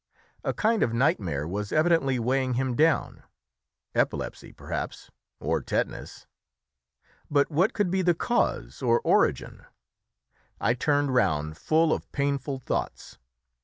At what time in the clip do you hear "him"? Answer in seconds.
2.55-2.75